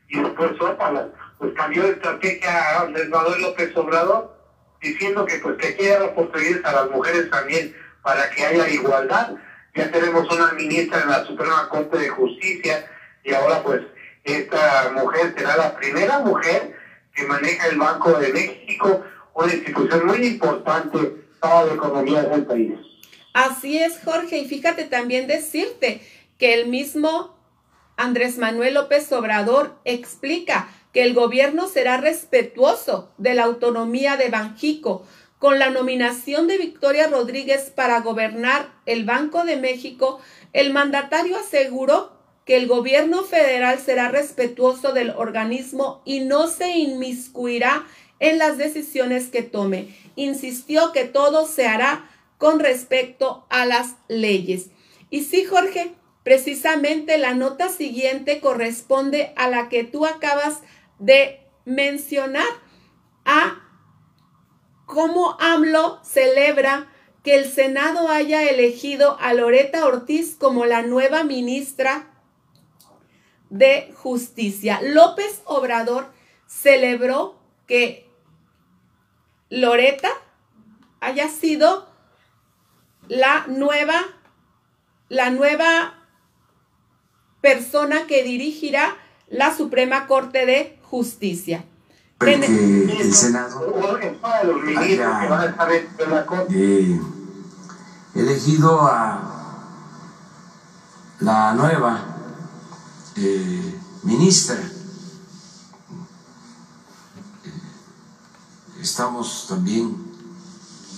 y 0.08 0.20
después 0.20 0.50
sopa, 0.58 1.08
pues 1.38 1.52
cambió 1.54 1.82
de 1.82 1.90
estrategia 1.90 2.80
Andrés 2.80 3.08
Manuel 3.08 3.42
López 3.42 3.76
Obrador 3.76 4.36
diciendo 4.80 5.24
que 5.24 5.38
pues 5.38 5.56
que 5.56 5.76
quiere 5.76 5.98
dar 5.98 6.02
oportunidades 6.10 6.64
a 6.64 6.72
las 6.72 6.90
mujeres 6.90 7.30
también 7.30 7.74
para 8.02 8.30
que 8.30 8.44
haya 8.44 8.68
igualdad. 8.68 9.34
Ya 9.74 9.90
tenemos 9.90 10.30
una 10.30 10.52
ministra 10.52 11.00
en 11.00 11.08
la 11.08 11.24
Suprema 11.24 11.68
Corte 11.68 11.98
de 11.98 12.08
Justicia 12.10 12.88
y 13.24 13.32
ahora 13.32 13.62
pues 13.62 13.80
esta 14.24 14.92
mujer 14.94 15.34
será 15.36 15.56
la 15.56 15.76
primera 15.76 16.20
mujer 16.20 16.74
que 17.14 17.24
maneja 17.24 17.68
el 17.68 17.78
Banco 17.78 18.12
de 18.14 18.32
México, 18.32 19.04
una 19.34 19.52
institución 19.52 20.06
muy 20.06 20.26
importante 20.26 20.98
para 21.38 21.66
la 21.66 21.74
economía 21.74 22.22
del 22.22 22.44
país. 22.44 22.72
Así 23.32 23.78
es, 23.78 24.00
Jorge, 24.04 24.38
y 24.38 24.48
fíjate 24.48 24.84
también 24.84 25.26
decirte 25.26 26.00
que 26.38 26.54
el 26.54 26.68
mismo 26.68 27.36
Andrés 27.96 28.38
Manuel 28.38 28.74
López 28.74 29.10
Obrador 29.12 29.76
explica 29.84 30.68
que 30.92 31.02
el 31.02 31.14
gobierno 31.14 31.66
será 31.66 31.96
respetuoso 31.96 33.12
de 33.18 33.34
la 33.34 33.44
autonomía 33.44 34.16
de 34.16 34.30
Banjico, 34.30 35.04
con 35.38 35.58
la 35.58 35.68
nominación 35.68 36.46
de 36.46 36.56
Victoria 36.56 37.08
Rodríguez 37.08 37.70
para 37.70 38.00
gobernar 38.00 38.72
el 38.86 39.04
Banco 39.04 39.44
de 39.44 39.56
México, 39.56 40.20
el 40.54 40.72
mandatario 40.72 41.36
aseguró 41.36 42.13
que 42.44 42.56
el 42.56 42.66
gobierno 42.66 43.22
federal 43.22 43.78
será 43.78 44.08
respetuoso 44.08 44.92
del 44.92 45.10
organismo 45.10 46.02
y 46.04 46.20
no 46.20 46.46
se 46.46 46.70
inmiscuirá 46.76 47.86
en 48.18 48.38
las 48.38 48.58
decisiones 48.58 49.28
que 49.28 49.42
tome. 49.42 49.94
Insistió 50.16 50.92
que 50.92 51.04
todo 51.04 51.46
se 51.46 51.66
hará 51.66 52.10
con 52.38 52.60
respecto 52.60 53.46
a 53.48 53.64
las 53.64 53.94
leyes. 54.08 54.70
Y 55.10 55.24
sí, 55.24 55.44
Jorge, 55.44 55.94
precisamente 56.22 57.18
la 57.18 57.34
nota 57.34 57.68
siguiente 57.68 58.40
corresponde 58.40 59.32
a 59.36 59.48
la 59.48 59.68
que 59.68 59.84
tú 59.84 60.06
acabas 60.06 60.60
de 60.98 61.40
mencionar, 61.64 62.46
a 63.24 63.62
cómo 64.84 65.36
AMLO 65.40 66.00
celebra 66.04 66.90
que 67.22 67.36
el 67.36 67.50
Senado 67.50 68.10
haya 68.10 68.42
elegido 68.50 69.16
a 69.18 69.32
Loreta 69.32 69.86
Ortiz 69.86 70.36
como 70.38 70.66
la 70.66 70.82
nueva 70.82 71.24
ministra 71.24 72.13
de 73.54 73.94
Justicia. 73.94 74.80
López 74.82 75.42
Obrador 75.44 76.08
celebró 76.48 77.38
que 77.68 78.10
Loreta 79.48 80.10
haya 81.00 81.28
sido 81.28 81.88
la 83.06 83.46
nueva, 83.46 83.94
la 85.08 85.30
nueva 85.30 85.94
persona 87.40 88.08
que 88.08 88.24
dirigirá 88.24 88.96
la 89.28 89.56
Suprema 89.56 90.08
Corte 90.08 90.46
de 90.46 90.76
Justicia. 90.82 91.64
Que 92.18 92.34
el 92.34 93.14
Senado 93.14 93.70
haya 94.24 94.84
eh, 96.50 97.00
elegido 98.16 98.80
a 98.80 99.30
la 101.20 101.54
nueva 101.54 102.13
ministra. 104.02 104.58
Estamos 108.80 109.46
también 109.48 109.96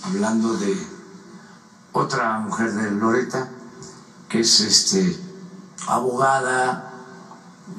hablando 0.03 0.57
de 0.57 0.75
otra 1.93 2.39
mujer 2.39 2.73
de 2.73 2.91
Loreta, 2.91 3.49
que 4.29 4.41
es 4.41 4.59
este 4.59 5.17
abogada, 5.87 6.93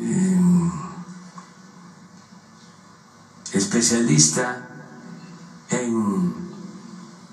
em, 0.00 0.70
especialista 3.52 4.68
en 5.70 6.34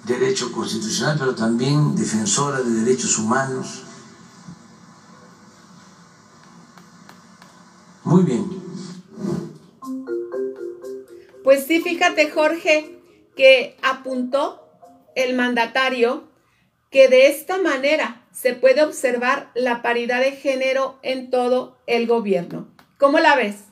derecho 0.05 0.51
constitucional, 0.51 1.17
pero 1.17 1.35
también 1.35 1.95
defensora 1.95 2.62
de 2.62 2.71
derechos 2.71 3.17
humanos. 3.17 3.83
Muy 8.15 8.24
bien. 8.24 8.45
Pues 11.43 11.65
sí, 11.65 11.81
fíjate 11.81 12.31
Jorge, 12.31 12.98
que 13.36 13.75
apuntó 13.81 14.69
el 15.15 15.36
mandatario 15.36 16.24
que 16.91 17.10
de 17.10 17.27
esta 17.27 17.57
manera 17.57 18.22
se 18.31 18.53
puede 18.53 18.84
observar 18.84 19.50
la 19.53 19.81
paridad 19.81 20.22
de 20.22 20.31
género 20.31 20.98
en 21.03 21.29
todo 21.29 21.77
el 21.88 22.07
gobierno. 22.07 22.69
¿Cómo 22.98 23.19
la 23.19 23.36
ves? 23.36 23.65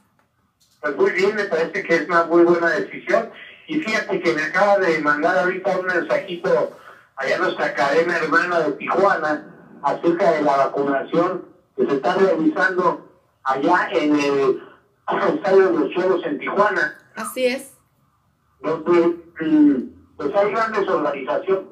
Pues 0.82 0.98
muy 0.98 1.12
bien, 1.12 1.36
me 1.36 1.46
parece 1.46 1.82
que 1.82 1.96
es 1.96 2.06
una 2.10 2.26
muy 2.26 2.44
buena 2.44 2.70
decisión. 2.72 3.30
Y 3.68 3.80
fíjate 3.80 4.20
que 4.20 4.34
me 4.34 4.44
acaba 4.44 4.78
de 4.78 5.00
mandar 5.00 5.38
ahorita 5.38 5.78
un 5.80 5.86
mensajito 5.86 6.78
allá 7.16 7.38
nuestra 7.38 7.74
cadena 7.76 8.18
hermana 8.18 8.60
de 8.60 8.74
Tijuana 8.74 9.80
acerca 9.84 10.32
de 10.32 10.42
la 10.42 10.58
vacunación 10.58 11.46
que 11.78 11.86
se 11.86 11.96
está 11.96 12.16
realizando 12.16 13.13
allá 13.44 13.90
en 13.92 14.20
el 14.20 14.62
Estadio 15.36 15.72
de 15.72 15.80
los 15.80 15.94
Suelos 15.94 16.26
en 16.26 16.40
Tijuana. 16.40 16.98
Así 17.16 17.46
es. 17.46 17.74
Donde 18.62 19.18
mm, 19.42 20.16
pues 20.18 20.36
hay 20.36 20.52
grandes 20.52 20.88
organizaciones 20.88 21.66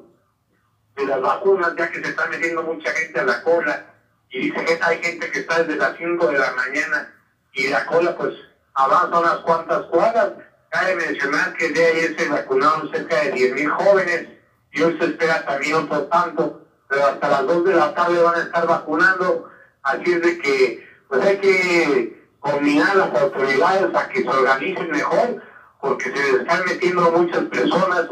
de 0.96 1.06
las 1.06 1.20
vacunas, 1.20 1.74
ya 1.76 1.90
que 1.90 2.02
se 2.02 2.10
está 2.10 2.26
metiendo 2.26 2.62
mucha 2.62 2.90
gente 2.92 3.20
a 3.20 3.24
la 3.24 3.42
cola, 3.42 3.86
y 4.30 4.50
dice 4.50 4.64
que 4.64 4.78
hay 4.82 4.98
gente 5.02 5.30
que 5.30 5.40
está 5.40 5.62
desde 5.62 5.76
las 5.76 5.96
5 5.96 6.26
de 6.26 6.38
la 6.38 6.52
mañana 6.52 7.14
y 7.52 7.68
la 7.68 7.84
cola 7.86 8.16
pues 8.16 8.34
avanza 8.74 9.18
unas 9.18 9.38
cuantas 9.38 9.82
cuadras. 9.86 10.32
Cabe 10.70 10.96
mencionar 10.96 11.54
que 11.54 11.68
de 11.68 11.86
ayer 11.86 12.16
se 12.18 12.28
vacunaron 12.28 12.90
cerca 12.90 13.16
de 13.16 13.34
10.000 13.34 13.70
jóvenes 13.70 14.28
y 14.72 14.82
hoy 14.82 14.96
se 14.98 15.04
espera 15.04 15.44
también 15.44 15.74
otro 15.74 16.04
tanto, 16.04 16.66
pero 16.88 17.06
hasta 17.06 17.28
las 17.28 17.46
2 17.46 17.64
de 17.64 17.74
la 17.74 17.94
tarde 17.94 18.22
van 18.22 18.34
a 18.36 18.42
estar 18.42 18.66
vacunando, 18.66 19.50
así 19.82 20.12
es 20.12 20.22
de 20.22 20.38
que 20.38 20.91
pues 21.12 21.26
hay 21.26 21.36
que 21.36 22.22
combinar 22.40 22.96
las 22.96 23.14
autoridades 23.14 23.94
a 23.94 24.08
que 24.08 24.22
se 24.22 24.28
organicen 24.28 24.90
mejor, 24.90 25.42
porque 25.78 26.04
se 26.04 26.36
están 26.36 26.64
metiendo 26.66 27.12
muchas 27.12 27.44
personas 27.44 28.08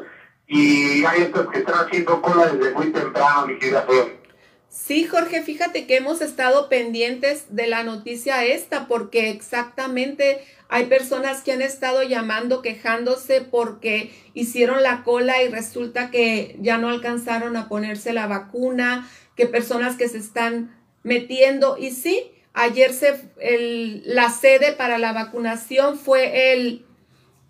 y 0.47 1.03
hay 1.07 1.23
otros 1.23 1.51
que 1.51 1.61
están 1.61 1.87
haciendo 1.87 2.21
cola 2.21 2.49
desde 2.49 2.75
muy 2.75 2.93
temprano, 2.93 3.47
mi 3.47 3.59
querida 3.59 3.87
Sí, 4.69 5.07
Jorge, 5.07 5.41
fíjate 5.43 5.87
que 5.87 5.97
hemos 5.97 6.21
estado 6.21 6.69
pendientes 6.69 7.47
de 7.49 7.69
la 7.69 7.85
noticia 7.85 8.45
esta 8.45 8.87
porque 8.87 9.31
exactamente 9.31 10.45
hay 10.69 10.85
personas 10.85 11.41
que 11.41 11.53
han 11.53 11.63
estado 11.63 12.03
llamando 12.03 12.61
quejándose 12.61 13.41
porque 13.41 14.13
hicieron 14.35 14.83
la 14.83 15.05
cola 15.05 15.43
y 15.43 15.49
resulta 15.49 16.11
que 16.11 16.55
ya 16.61 16.77
no 16.77 16.91
alcanzaron 16.91 17.57
a 17.57 17.67
ponerse 17.67 18.13
la 18.13 18.27
vacuna, 18.27 19.09
que 19.37 19.47
personas 19.47 19.97
que 19.97 20.07
se 20.07 20.19
están 20.19 20.79
metiendo. 21.03 21.79
Y 21.79 21.93
sí, 21.93 22.31
ayer 22.55 22.93
se, 22.93 23.21
el, 23.41 24.03
la 24.07 24.31
sede 24.31 24.73
para 24.73 24.99
la 24.99 25.13
vacunación 25.13 25.99
fue 25.99 26.53
el, 26.53 26.85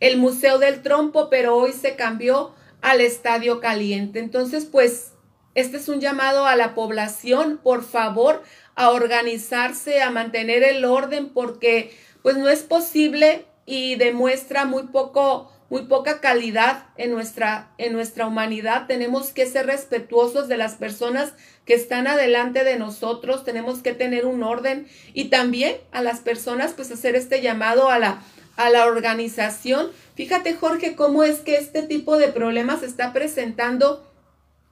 el 0.01 0.17
Museo 0.19 0.59
del 0.59 0.83
Trompo, 0.83 1.31
pero 1.31 1.57
hoy 1.57 1.73
se 1.73 1.97
cambió 1.97 2.55
al 2.81 3.01
estadio 3.01 3.61
caliente. 3.61 4.19
Entonces, 4.19 4.65
pues, 4.65 5.13
este 5.55 5.79
es 5.79 5.89
un 5.89 6.01
llamado 6.01 6.47
a 6.47 6.57
la 6.57 6.75
población, 6.75 7.59
por 7.63 7.85
favor, 7.85 8.43
a 8.75 8.91
organizarse, 8.91 10.01
a 10.03 10.11
mantener 10.11 10.63
el 10.63 10.85
orden, 10.85 11.31
porque 11.31 11.93
pues 12.23 12.37
no 12.37 12.49
es 12.49 12.63
posible 12.63 13.47
y 13.67 13.97
demuestra 13.97 14.65
muy 14.65 14.85
poco, 14.85 15.53
muy 15.71 15.87
poca 15.87 16.21
calidad 16.21 16.85
en 16.97 17.13
nuestra, 17.13 17.71
en 17.79 17.95
nuestra 17.95 18.27
humanidad. 18.27 18.87
Tenemos 18.87 19.33
que 19.33 19.47
ser 19.47 19.67
respetuosos 19.67 20.49
de 20.49 20.59
las 20.59 20.75
personas 20.75 21.33
que 21.65 21.73
están 21.73 22.07
adelante 22.07 22.65
de 22.65 22.77
nosotros, 22.77 23.45
tenemos 23.45 23.81
que 23.81 23.95
tener 23.95 24.27
un 24.27 24.43
orden 24.43 24.87
y 25.15 25.27
también 25.27 25.77
a 25.93 26.03
las 26.03 26.21
personas, 26.21 26.73
pues 26.75 26.91
hacer 26.91 27.15
este 27.15 27.41
llamado 27.41 27.89
a 27.89 27.99
la, 27.99 28.23
a 28.57 28.69
la 28.69 28.87
organización 28.87 29.91
Fíjate, 30.21 30.53
Jorge, 30.53 30.97
cómo 30.97 31.25
es 31.25 31.39
que 31.39 31.57
este 31.57 31.83
tipo 31.83 32.19
de 32.19 32.29
problemas 32.29 32.81
se 32.81 32.87
está 32.87 33.15
presentando 33.15 34.07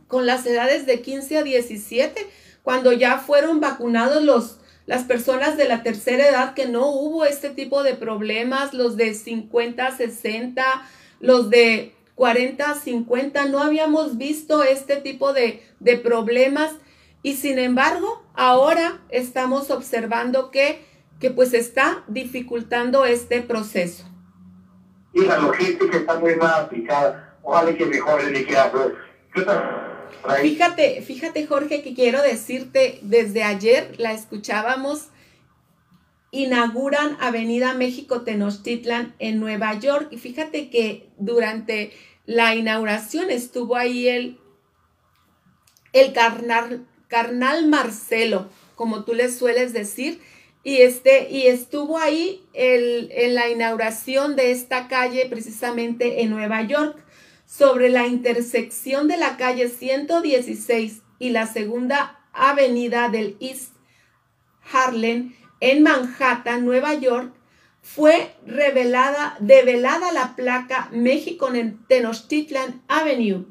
con 0.07 0.27
las 0.27 0.45
edades 0.45 0.85
de 0.85 1.01
15 1.01 1.39
a 1.39 1.43
17, 1.43 2.27
cuando 2.63 2.93
ya 2.93 3.17
fueron 3.17 3.59
vacunados 3.59 4.23
los, 4.23 4.58
las 4.89 5.05
personas 5.05 5.57
de 5.57 5.69
la 5.69 5.85
tercera 5.85 6.29
edad, 6.29 6.55
que 6.55 6.67
no 6.67 6.89
hubo 6.89 7.25
este 7.25 7.51
tipo 7.51 7.85
de 7.85 7.95
problemas, 7.95 8.75
los 8.75 8.97
de 8.97 9.15
50 9.15 9.87
a 9.87 9.97
60, 9.97 10.65
los 11.21 11.51
de 11.51 11.95
40 12.17 12.71
a 12.71 12.75
50, 12.75 13.45
no 13.45 13.63
habíamos 13.63 14.19
visto 14.19 14.65
este 14.65 14.97
tipo 14.97 15.33
de, 15.33 15.63
de 15.79 15.97
problemas 15.99 16.73
y 17.23 17.35
sin 17.37 17.61
embargo 17.61 18.25
ahora 18.35 19.01
estamos 19.11 19.71
observando 19.71 20.51
que, 20.51 20.85
que 21.21 21.31
pues 21.31 21.55
está 21.55 22.03
dificultando 22.09 23.05
este 23.05 23.43
proceso 23.43 24.09
y 25.13 25.25
la 25.25 25.39
logística 25.39 25.97
está 25.97 26.19
muy 26.19 26.37
mal 26.37 26.65
aplicada. 26.65 27.37
Ojalá 27.43 27.75
que 27.75 27.87
mejore 27.87 28.27
de 28.27 28.45
Fíjate, 30.41 31.03
fíjate 31.03 31.47
Jorge 31.47 31.83
que 31.83 31.95
quiero 31.95 32.23
decirte, 32.23 32.99
desde 33.03 33.43
ayer 33.43 33.95
la 33.99 34.13
escuchábamos, 34.13 35.09
inauguran 36.31 37.17
Avenida 37.21 37.75
México 37.75 38.23
Tenochtitlan 38.23 39.15
en 39.19 39.41
Nueva 39.41 39.79
York 39.79 40.09
y 40.11 40.19
fíjate 40.19 40.71
que 40.71 41.09
durante 41.17 41.93
la 42.27 42.55
inauguración 42.55 43.31
estuvo 43.31 43.77
ahí 43.77 44.09
el, 44.09 44.39
el 45.93 46.13
carnal, 46.13 46.87
carnal 47.09 47.67
Marcelo, 47.67 48.51
como 48.75 49.05
tú 49.05 49.15
le 49.15 49.31
sueles 49.31 49.73
decir, 49.73 50.21
y, 50.63 50.83
este, 50.83 51.31
y 51.31 51.47
estuvo 51.47 51.99
ahí 51.99 52.45
en 52.53 53.35
la 53.35 53.49
inauguración 53.49 54.37
de 54.37 54.51
esta 54.51 54.89
calle 54.89 55.27
precisamente 55.31 56.23
en 56.23 56.31
Nueva 56.31 56.63
York, 56.63 57.03
sobre 57.49 57.89
la 57.89 58.07
intersección 58.07 59.09
de 59.09 59.17
la 59.17 59.39
calle 59.39 59.71
116 59.71 61.01
y 61.19 61.31
la 61.31 61.47
segunda 61.47 62.21
avenida 62.35 63.09
del 63.09 63.39
East 63.41 63.73
Harlem 64.71 65.35
en 65.61 65.83
Manhattan, 65.83 66.67
Nueva 66.67 66.93
York, 66.93 67.33
fue 67.81 68.35
revelada, 68.47 69.37
develada 69.41 70.13
la 70.13 70.37
placa 70.37 70.91
México 70.93 71.53
en 71.55 71.79
Tenochtitlan 71.87 72.83
Avenue 72.87 73.47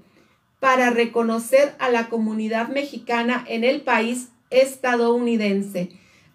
para 0.60 0.92
reconocer 0.92 1.74
a 1.80 1.90
la 1.90 2.08
comunidad 2.08 2.68
mexicana 2.68 3.44
en 3.48 3.64
el 3.64 3.82
país 3.82 4.30
estadounidense 4.52 5.90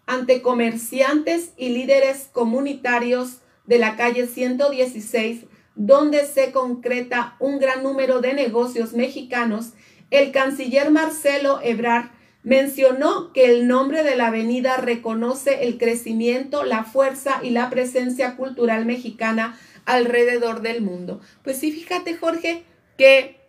ante 0.07 0.43
comerciantes 0.43 1.53
y 1.57 1.69
líderes 1.69 2.29
comunitarios 2.33 3.39
de 3.67 3.79
la 3.79 3.95
calle 3.95 4.27
116, 4.27 5.45
donde 5.75 6.27
se 6.27 6.53
concreta 6.53 7.37
un 7.39 7.59
gran 7.59 7.83
número 7.83 8.21
de 8.21 8.35
negocios 8.35 8.93
mexicanos, 8.93 9.73
el 10.11 10.33
canciller 10.33 10.91
Marcelo 10.91 11.61
Ebrard 11.63 12.11
mencionó 12.43 13.33
que 13.33 13.47
el 13.47 13.69
nombre 13.69 14.03
de 14.03 14.17
la 14.17 14.29
avenida 14.29 14.77
reconoce 14.77 15.65
el 15.65 15.79
crecimiento, 15.79 16.65
la 16.65 16.85
fuerza 16.85 17.41
y 17.43 17.51
la 17.51 17.71
presencia 17.71 18.37
cultural 18.37 18.85
mexicana 18.85 19.59
alrededor 19.85 20.61
del 20.61 20.83
mundo. 20.83 21.21
Pues 21.43 21.59
sí, 21.59 21.73
fíjate 21.73 22.17
Jorge, 22.17 22.65
que 22.99 23.41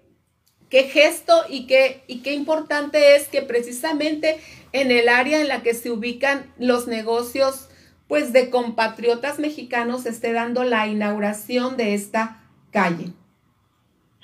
qué 0.70 0.84
gesto 0.84 1.44
y 1.50 1.68
qué, 1.68 2.04
y 2.08 2.22
qué 2.22 2.34
importante 2.34 3.16
es 3.16 3.28
que 3.28 3.42
precisamente 3.42 4.40
en 4.72 4.90
el 4.90 5.08
área 5.10 5.42
en 5.42 5.48
la 5.48 5.62
que 5.62 5.74
se 5.74 5.92
ubican 5.92 6.52
los 6.58 6.88
negocios 6.88 7.70
pues 8.14 8.32
de 8.32 8.52
compatriotas 8.52 9.40
mexicanos 9.40 10.06
esté 10.06 10.34
dando 10.34 10.64
la 10.64 10.86
inauguración 10.86 11.78
de 11.78 11.96
esta 11.96 12.44
calle. 12.72 13.08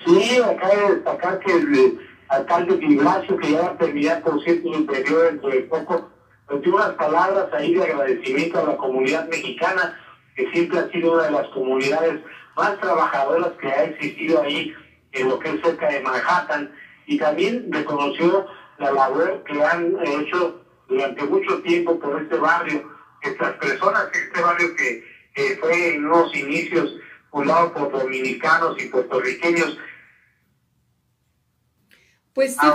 Sí, 0.06 0.40
acá 0.40 0.70
destacar 0.92 1.40
que 1.40 1.98
alcalde 2.28 2.86
Ignacio, 2.86 3.36
que 3.38 3.52
ya 3.52 3.62
va 3.62 3.68
a 3.70 3.78
terminar, 3.80 4.22
por 4.22 4.44
cierto, 4.44 4.70
periodo 4.86 5.24
dentro 5.24 5.50
de 5.50 5.62
poco, 5.62 6.08
nos 6.52 6.62
dio 6.62 6.76
unas 6.76 6.92
palabras 6.92 7.52
ahí 7.52 7.74
de 7.74 7.84
agradecimiento 7.84 8.60
a 8.60 8.64
la 8.66 8.78
comunidad 8.78 9.28
mexicana, 9.28 10.00
que 10.36 10.52
siempre 10.52 10.78
ha 10.78 10.92
sido 10.92 11.14
una 11.14 11.24
de 11.24 11.32
las 11.32 11.48
comunidades 11.48 12.22
más 12.56 12.80
trabajadoras 12.80 13.54
que 13.60 13.70
ha 13.70 13.86
existido 13.86 14.44
ahí 14.44 14.72
en 15.14 15.30
lo 15.30 15.40
que 15.40 15.50
es 15.50 15.62
cerca 15.64 15.90
de 15.90 16.02
Manhattan, 16.02 16.72
y 17.08 17.18
también 17.18 17.66
reconoció 17.72 18.46
la 18.78 18.92
labor 18.92 19.44
que 19.46 19.64
han 19.64 19.96
hecho 20.06 20.62
durante 20.88 21.24
mucho 21.24 21.64
tiempo 21.64 21.98
por 21.98 22.22
este 22.22 22.36
barrio, 22.36 22.99
estas 23.22 23.54
personas, 23.56 24.10
este 24.14 24.42
barrio 24.42 24.76
que, 24.76 25.04
que 25.34 25.58
fue 25.58 25.96
en 25.96 26.06
unos 26.06 26.36
inicios 26.36 26.96
fundado 27.30 27.74
por 27.74 27.92
dominicanos 27.92 28.82
y 28.82 28.88
puertorriqueños, 28.88 29.78
pues 32.34 32.54
sí. 32.54 32.68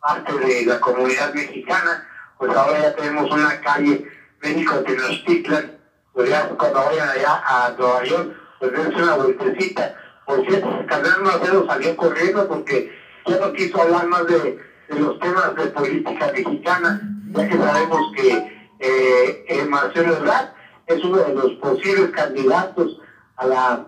parte 0.00 0.38
de 0.38 0.66
la 0.66 0.80
comunidad 0.80 1.34
mexicana, 1.34 2.06
pues 2.38 2.54
ahora 2.54 2.80
ya 2.80 2.94
tenemos 2.94 3.30
una 3.30 3.60
calle 3.60 4.06
México 4.40 4.82
Tenochtitlan, 4.84 5.78
pues 6.12 6.30
ya 6.30 6.48
cuando 6.50 6.84
vayan 6.84 7.08
allá 7.08 7.42
a 7.46 7.74
Nueva 7.76 8.04
York, 8.04 8.36
pues 8.58 8.72
dense 8.72 9.02
una 9.02 9.14
vueltecita. 9.14 9.96
Por 10.26 10.46
cierto, 10.46 10.84
Carnal 10.86 11.22
Marcelo 11.22 11.66
salió 11.66 11.96
corriendo 11.96 12.46
porque 12.48 12.92
ya 13.26 13.38
no 13.38 13.52
quiso 13.52 13.80
hablar 13.80 14.06
más 14.06 14.26
de, 14.26 14.58
de 14.88 15.00
los 15.00 15.18
temas 15.20 15.54
de 15.56 15.66
política 15.68 16.32
mexicana, 16.32 17.00
ya 17.30 17.48
que 17.48 17.56
sabemos 17.56 18.12
que 18.14 18.57
eh, 18.78 19.44
eh, 19.48 19.64
Marcelo 19.64 20.16
Ebrard 20.16 20.50
es 20.86 21.04
uno 21.04 21.18
de 21.18 21.34
los 21.34 21.52
posibles 21.54 22.10
candidatos 22.10 23.00
a 23.36 23.46
la 23.46 23.86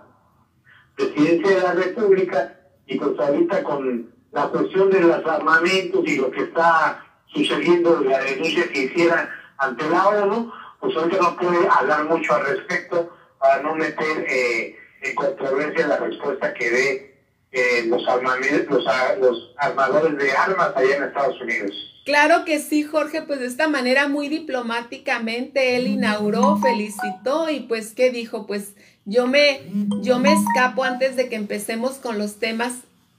presidencia 0.97 1.57
de 1.57 1.63
la 1.63 1.73
República 1.73 2.57
y 2.87 2.99
pues 2.99 3.19
ahorita 3.19 3.63
con 3.63 4.11
la 4.33 4.49
cuestión 4.49 4.91
de 4.91 5.01
los 5.01 5.27
armamentos 5.27 6.03
y 6.07 6.17
lo 6.17 6.31
que 6.31 6.43
está 6.43 7.05
sucediendo, 7.27 8.01
la 8.03 8.19
denuncia 8.19 8.69
que 8.69 8.85
hiciera 8.85 9.31
ante 9.59 9.89
la 9.89 10.09
ONU, 10.09 10.51
pues 10.81 10.97
ahorita 10.97 11.23
no 11.23 11.37
puede 11.37 11.69
hablar 11.69 12.05
mucho 12.05 12.35
al 12.35 12.47
respecto 12.47 13.11
para 13.39 13.63
no 13.63 13.75
meter 13.75 14.27
eh, 14.29 14.77
en 15.03 15.15
controversia 15.15 15.87
la 15.87 15.97
respuesta 15.99 16.53
que 16.55 16.71
dé 16.71 17.10
eh, 17.53 17.85
los, 17.87 18.03
los, 18.03 18.85
los 19.21 19.55
armadores 19.57 20.17
de 20.19 20.33
armas 20.33 20.73
allá 20.77 20.97
en 20.97 21.03
Estados 21.05 21.41
Unidos. 21.41 21.73
Claro 22.05 22.45
que 22.45 22.59
sí, 22.61 22.83
Jorge, 22.83 23.23
pues 23.23 23.41
de 23.41 23.47
esta 23.47 23.69
manera 23.69 24.09
muy 24.09 24.29
diplomáticamente 24.29 25.77
él 25.77 25.87
inauguró, 25.87 26.57
felicitó 26.57 27.51
y 27.51 27.61
pues 27.61 27.93
¿qué 27.93 28.11
dijo? 28.11 28.47
Pues 28.47 28.75
yo 29.05 29.27
me 29.27 29.61
yo 30.01 30.19
me 30.19 30.33
escapo 30.33 30.85
antes 30.85 31.17
de 31.17 31.29
que 31.29 31.37
empecemos 31.37 31.97
con 31.99 32.19
los 32.19 32.39
temas 32.39 32.73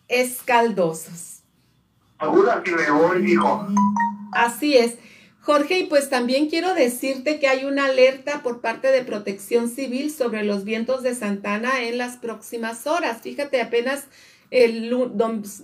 escaldosos. 0.08 1.32
Que 2.64 2.72
me 2.72 2.92
voy, 2.92 3.22
dijo. 3.22 3.68
Así 4.34 4.78
es. 4.78 4.98
Jorge, 5.42 5.80
y 5.80 5.84
pues 5.86 6.10
también 6.10 6.50
quiero 6.50 6.76
decirte 6.76 7.40
que 7.40 7.48
hay 7.48 7.66
una 7.66 7.86
alerta 7.86 8.44
por 8.44 8.62
parte 8.62 8.92
de 8.92 9.04
Protección 9.04 9.70
Civil 9.70 10.12
sobre 10.12 10.44
los 10.44 10.64
vientos 10.66 11.02
de 11.02 11.16
Santana 11.16 11.82
en 11.82 11.98
las 11.98 12.18
próximas 12.18 12.86
horas. 12.86 13.22
Fíjate, 13.24 13.60
apenas 13.60 14.06
el 14.52 14.90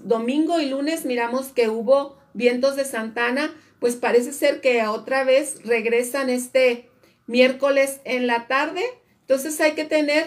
domingo 0.03 0.59
y 0.59 0.65
lunes 0.65 1.05
miramos 1.05 1.49
que 1.49 1.69
hubo 1.69 2.17
vientos 2.33 2.75
de 2.75 2.85
Santana, 2.85 3.53
pues 3.79 3.95
parece 3.95 4.33
ser 4.33 4.61
que 4.61 4.87
otra 4.87 5.23
vez 5.23 5.63
regresan 5.63 6.31
este 6.31 6.89
miércoles 7.27 8.01
en 8.03 8.25
la 8.25 8.47
tarde. 8.47 8.83
Entonces 9.21 9.61
hay 9.61 9.73
que 9.73 9.85
tener 9.85 10.25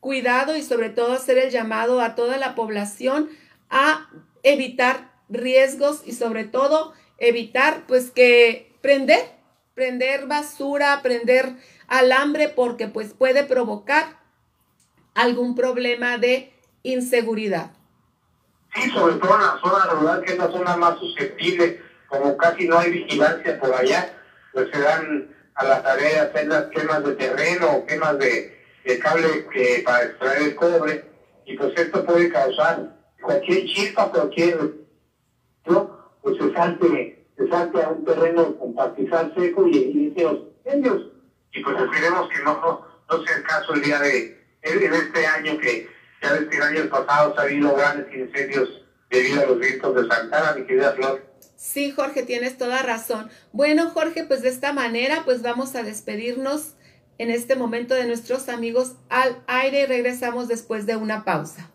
cuidado 0.00 0.56
y 0.56 0.62
sobre 0.62 0.90
todo 0.90 1.14
hacer 1.14 1.38
el 1.38 1.50
llamado 1.50 2.02
a 2.02 2.14
toda 2.14 2.36
la 2.36 2.54
población 2.54 3.30
a 3.70 4.10
evitar 4.42 5.10
riesgos 5.30 6.02
y 6.04 6.12
sobre 6.12 6.44
todo 6.44 6.92
evitar 7.16 7.86
pues 7.86 8.10
que 8.10 8.73
prender, 8.84 9.24
prender 9.72 10.26
basura, 10.26 11.00
prender 11.02 11.54
alambre 11.88 12.50
porque 12.50 12.86
pues 12.86 13.14
puede 13.14 13.42
provocar 13.44 14.04
algún 15.14 15.54
problema 15.54 16.18
de 16.18 16.52
inseguridad. 16.82 17.70
Sí, 18.74 18.90
sobre 18.90 19.14
todo 19.14 19.36
en 19.36 19.40
la 19.40 19.58
zona 19.62 19.84
rural, 19.86 20.22
que 20.22 20.32
es 20.32 20.38
la 20.38 20.50
zona 20.50 20.76
más 20.76 20.98
susceptible, 20.98 21.80
como 22.08 22.36
casi 22.36 22.68
no 22.68 22.78
hay 22.78 22.90
vigilancia 22.90 23.58
por 23.58 23.72
allá, 23.74 24.18
pues 24.52 24.68
se 24.70 24.78
dan 24.78 25.34
a 25.54 25.64
la 25.64 25.82
tarea 25.82 26.24
hacer 26.24 26.46
las 26.48 26.64
quemas 26.66 27.02
de 27.04 27.14
terreno 27.14 27.86
quemas 27.86 28.18
de, 28.18 28.66
de 28.84 28.98
cable 28.98 29.46
que, 29.50 29.82
para 29.82 30.04
extraer 30.04 30.42
el 30.42 30.54
cobre, 30.56 31.10
y 31.46 31.56
pues 31.56 31.72
esto 31.74 32.04
puede 32.04 32.30
causar 32.30 32.94
cualquier 33.22 33.64
chispa, 33.64 34.10
cualquier, 34.10 34.74
¿no? 35.64 36.12
Pues 36.20 36.36
se 36.36 36.52
salte, 36.52 37.13
se 37.36 37.48
salte 37.48 37.82
a 37.82 37.88
un 37.88 38.04
terreno 38.04 38.56
con 38.58 38.74
pastizal 38.74 39.32
seco 39.36 39.66
y 39.66 39.76
incendios. 39.76 41.10
Y 41.52 41.62
pues 41.62 41.76
esperemos 41.80 42.28
que 42.28 42.42
no, 42.42 42.86
no, 43.10 43.24
sea 43.24 43.36
el 43.36 43.42
caso 43.44 43.74
el 43.74 43.82
día 43.82 43.98
de, 44.00 44.38
en 44.62 44.94
este 44.94 45.26
año 45.26 45.58
que 45.58 45.88
ya 46.22 46.34
desde 46.34 46.62
años 46.62 46.86
pasados 46.88 47.38
ha 47.38 47.42
habido 47.42 47.74
grandes 47.74 48.12
incendios 48.14 48.84
debido 49.10 49.42
a 49.42 49.46
los 49.46 49.58
vientos 49.58 49.94
de 49.94 50.08
Santana, 50.08 50.54
mi 50.56 50.64
querida 50.64 50.92
Flor. 50.92 51.22
Sí, 51.56 51.92
Jorge, 51.92 52.24
tienes 52.24 52.58
toda 52.58 52.82
razón. 52.82 53.30
Bueno, 53.52 53.90
Jorge, 53.90 54.24
pues 54.24 54.42
de 54.42 54.48
esta 54.48 54.72
manera, 54.72 55.22
pues 55.24 55.42
vamos 55.42 55.74
a 55.76 55.82
despedirnos 55.82 56.74
en 57.18 57.30
este 57.30 57.54
momento 57.54 57.94
de 57.94 58.06
nuestros 58.06 58.48
amigos 58.48 58.94
al 59.08 59.42
aire 59.46 59.82
y 59.82 59.86
regresamos 59.86 60.48
después 60.48 60.86
de 60.86 60.96
una 60.96 61.24
pausa. 61.24 61.70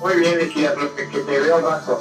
Muy 0.00 0.16
bien, 0.16 0.40
Equidad, 0.40 0.74
que 0.96 1.18
te 1.18 1.40
veo 1.40 1.60
rato. 1.60 2.00